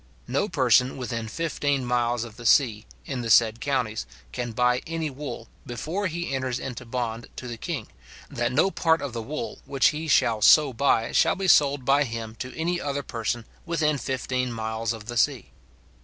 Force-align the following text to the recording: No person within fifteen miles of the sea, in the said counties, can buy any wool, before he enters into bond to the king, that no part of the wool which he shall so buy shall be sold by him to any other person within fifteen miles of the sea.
No 0.27 0.49
person 0.49 0.97
within 0.97 1.27
fifteen 1.27 1.85
miles 1.85 2.23
of 2.23 2.35
the 2.35 2.45
sea, 2.47 2.87
in 3.05 3.21
the 3.21 3.29
said 3.29 3.61
counties, 3.61 4.07
can 4.31 4.51
buy 4.51 4.81
any 4.87 5.11
wool, 5.11 5.47
before 5.63 6.07
he 6.07 6.33
enters 6.33 6.57
into 6.57 6.87
bond 6.87 7.27
to 7.35 7.47
the 7.47 7.55
king, 7.55 7.85
that 8.27 8.51
no 8.51 8.71
part 8.71 9.03
of 9.03 9.13
the 9.13 9.21
wool 9.21 9.59
which 9.67 9.89
he 9.89 10.07
shall 10.07 10.41
so 10.41 10.73
buy 10.73 11.11
shall 11.11 11.35
be 11.35 11.47
sold 11.47 11.85
by 11.85 12.03
him 12.03 12.33
to 12.39 12.51
any 12.57 12.81
other 12.81 13.03
person 13.03 13.45
within 13.63 13.99
fifteen 13.99 14.51
miles 14.51 14.91
of 14.91 15.05
the 15.05 15.17
sea. 15.17 15.51